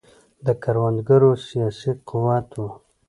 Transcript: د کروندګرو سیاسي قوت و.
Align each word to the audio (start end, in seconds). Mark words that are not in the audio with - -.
د 0.45 0.47
کروندګرو 0.63 1.31
سیاسي 1.47 1.91
قوت 2.09 2.47
و. 2.59 2.63